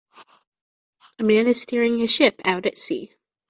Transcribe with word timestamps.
A 1.19 1.23
man 1.23 1.45
is 1.45 1.61
steering 1.61 1.99
his 1.99 2.11
ship 2.11 2.41
out 2.43 2.65
at 2.65 2.79
sea. 2.79 3.13